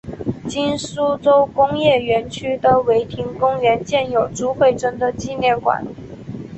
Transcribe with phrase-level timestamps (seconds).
[0.49, 5.85] 今苏州工业园区的唯亭公园建有朱慧珍的纪念馆。